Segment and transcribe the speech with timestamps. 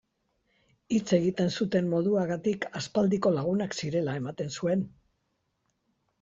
[0.95, 4.85] Hitz egiten zuten moduagatik aspaldiko lagunak zirela ematen zuen.